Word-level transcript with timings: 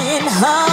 In 0.00 0.26
her. 0.26 0.69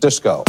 Disco. 0.00 0.44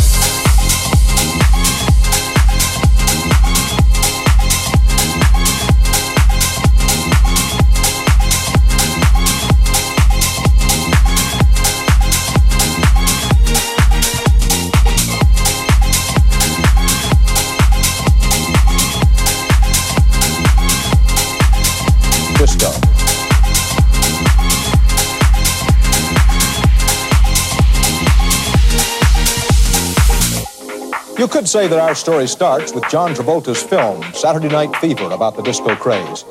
You 31.20 31.28
could 31.28 31.50
say 31.50 31.68
that 31.68 31.78
our 31.78 31.96
story 31.96 32.28
starts 32.28 32.72
with 32.74 32.88
John 32.88 33.14
Travolta's 33.14 33.62
film, 33.62 34.02
Saturday 34.14 34.48
Night 34.48 34.74
Fever, 34.78 35.12
about 35.12 35.36
the 35.36 35.42
disco 35.42 35.76
craze. 35.76 36.24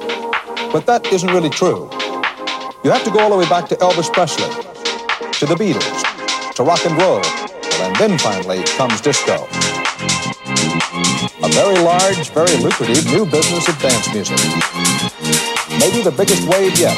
But 0.72 0.86
that 0.86 1.06
isn't 1.12 1.28
really 1.28 1.50
true. 1.50 1.90
You 2.82 2.88
have 2.88 3.04
to 3.04 3.10
go 3.10 3.20
all 3.20 3.28
the 3.28 3.36
way 3.36 3.46
back 3.50 3.68
to 3.68 3.76
Elvis 3.84 4.10
Presley, 4.10 4.48
to 4.48 5.44
the 5.44 5.56
Beatles, 5.60 6.00
to 6.54 6.62
rock 6.64 6.80
and 6.86 6.96
roll, 6.96 7.20
and 7.84 7.96
then 7.96 8.16
finally 8.16 8.64
comes 8.80 9.02
disco. 9.02 9.44
A 11.44 11.48
very 11.52 11.76
large, 11.84 12.32
very 12.32 12.56
lucrative 12.56 13.04
new 13.12 13.28
business 13.28 13.68
of 13.68 13.76
dance 13.84 14.08
music. 14.16 14.40
Maybe 15.76 16.00
the 16.00 16.16
biggest 16.16 16.48
wave 16.48 16.72
yet. 16.80 16.96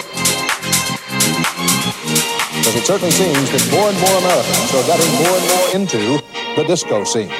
Because 2.55 2.77
it 2.79 2.87
certainly 2.87 3.11
seems 3.11 3.51
that 3.51 3.67
more 3.75 3.91
and 3.91 3.99
more 3.99 4.15
Americans 4.23 4.71
are 4.79 4.87
getting 4.87 5.11
more 5.27 5.35
and 5.35 5.47
more 5.51 5.67
into 5.75 6.23
the 6.55 6.63
disco 6.71 7.03
scene. 7.03 7.35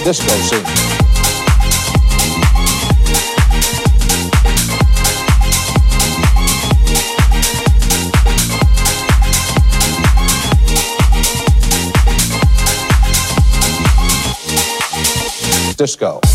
The 0.00 0.06
disco 0.06 0.30
scene. 0.48 0.64
Disco. 15.76 16.29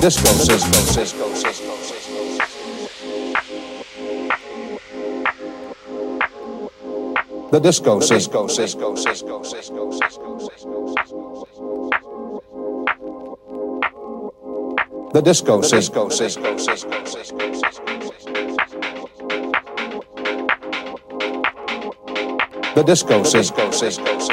The 0.00 0.06
disco 0.06 0.32
system. 0.32 0.72
The 7.50 7.60
disco 7.60 8.00
system. 8.00 8.42
The 15.12 15.20
disco 15.20 15.60
system. 15.60 16.42
The 22.74 22.82
disco 22.86 23.22
system. 23.22 24.29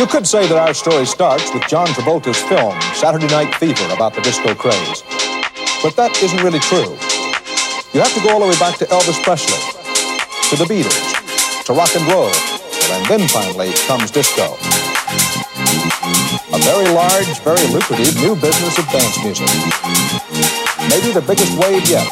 You 0.00 0.06
could 0.06 0.26
say 0.26 0.48
that 0.48 0.56
our 0.56 0.72
story 0.72 1.04
starts 1.04 1.52
with 1.52 1.60
John 1.68 1.84
Travolta's 1.92 2.40
film, 2.48 2.72
Saturday 2.96 3.28
Night 3.28 3.52
Fever, 3.60 3.84
about 3.92 4.16
the 4.16 4.24
disco 4.24 4.56
craze. 4.56 5.04
But 5.84 5.92
that 6.00 6.16
isn't 6.24 6.40
really 6.40 6.56
true. 6.64 6.96
You 7.92 8.00
have 8.00 8.08
to 8.16 8.22
go 8.24 8.32
all 8.32 8.40
the 8.40 8.48
way 8.48 8.56
back 8.56 8.80
to 8.80 8.88
Elvis 8.88 9.20
Presley, 9.20 9.60
to 10.48 10.56
the 10.56 10.64
Beatles, 10.64 11.04
to 11.68 11.76
rock 11.76 11.92
and 11.92 12.00
roll, 12.08 12.32
and 12.32 13.04
then 13.12 13.28
finally 13.28 13.76
comes 13.84 14.08
disco. 14.08 14.56
A 16.48 16.58
very 16.64 16.88
large, 16.96 17.28
very 17.44 17.60
lucrative 17.68 18.16
new 18.24 18.32
business 18.40 18.80
of 18.80 18.88
dance 18.88 19.20
music. 19.20 19.52
Maybe 20.88 21.12
the 21.12 21.20
biggest 21.20 21.52
wave 21.60 21.84
yet. 21.92 22.08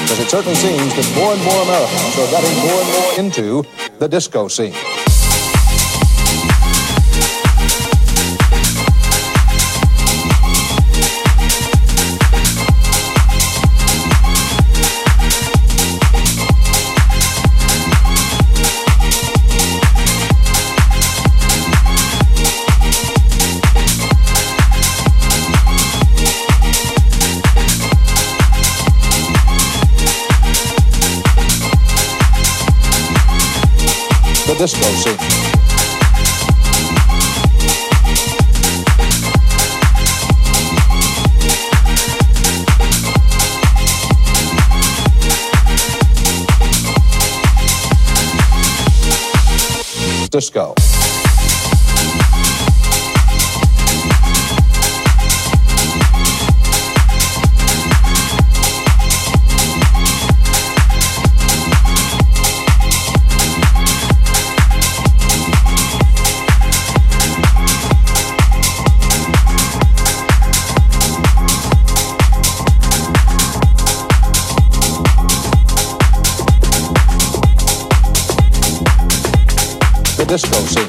Because 0.00 0.16
it 0.16 0.32
certainly 0.32 0.56
seems 0.56 0.96
that 0.96 1.04
more 1.12 1.36
and 1.36 1.42
more 1.44 1.60
Americans 1.60 2.14
are 2.24 2.30
getting 2.32 2.56
more 2.64 2.80
and 2.80 2.90
more 2.96 3.12
into 3.20 3.44
the 4.00 4.08
disco 4.08 4.48
scene. 4.48 4.72
The 34.46 34.54
disco 34.54 34.84
scene. 34.94 35.16
Disco. 50.30 50.95
Disco 80.36 80.66
scene. 80.66 80.85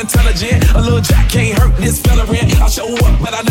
intelligent. 0.00 0.64
A 0.74 0.80
little 0.80 1.00
jack 1.00 1.28
can't 1.28 1.58
hurt 1.58 1.76
this 1.76 2.00
fella. 2.00 2.24
I 2.28 2.68
show 2.68 2.94
up, 2.94 3.20
but 3.20 3.34
I 3.34 3.42